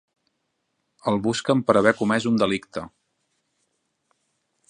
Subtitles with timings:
[1.11, 2.85] Els busquen per haver comès un delicte.